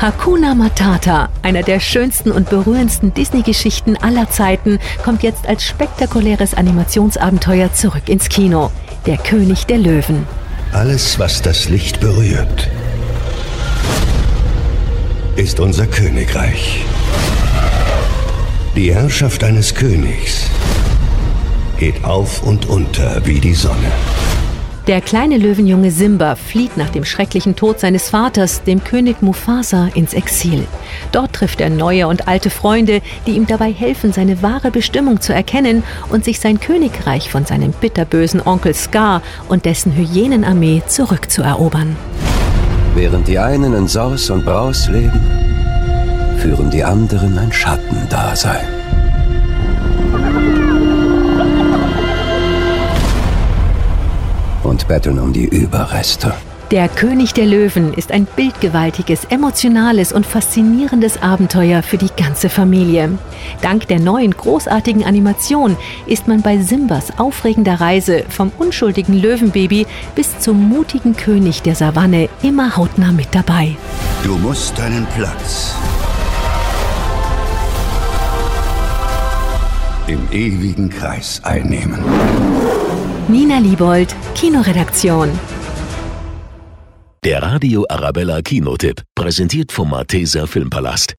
[0.00, 7.72] Hakuna Matata, einer der schönsten und berührendsten Disney-Geschichten aller Zeiten, kommt jetzt als spektakuläres Animationsabenteuer
[7.72, 8.70] zurück ins Kino.
[9.06, 10.24] Der König der Löwen.
[10.72, 12.70] Alles, was das Licht berührt,
[15.34, 16.84] ist unser Königreich.
[18.76, 20.48] Die Herrschaft eines Königs
[21.80, 23.90] geht auf und unter wie die Sonne.
[24.88, 30.14] Der kleine Löwenjunge Simba flieht nach dem schrecklichen Tod seines Vaters, dem König Mufasa, ins
[30.14, 30.66] Exil.
[31.12, 35.34] Dort trifft er neue und alte Freunde, die ihm dabei helfen, seine wahre Bestimmung zu
[35.34, 41.94] erkennen und sich sein Königreich von seinem bitterbösen Onkel Scar und dessen Hyänenarmee zurückzuerobern.
[42.94, 45.20] Während die einen in Saus und Braus leben,
[46.38, 48.87] führen die anderen ein Schattendasein.
[54.88, 56.34] Betteln um die Überreste.
[56.70, 63.18] Der König der Löwen ist ein bildgewaltiges, emotionales und faszinierendes Abenteuer für die ganze Familie.
[63.62, 70.40] Dank der neuen großartigen Animation ist man bei Simbas aufregender Reise vom unschuldigen Löwenbaby bis
[70.40, 73.76] zum mutigen König der Savanne immer hautnah mit dabei.
[74.22, 75.74] Du musst deinen Platz
[80.06, 81.98] im ewigen Kreis einnehmen.
[83.30, 85.28] Nina Liebold, Kinoredaktion.
[87.22, 91.14] Der Radio Arabella Kinotipp, präsentiert vom Malteser Filmpalast.